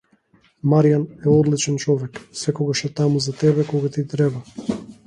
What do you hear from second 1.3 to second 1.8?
одличен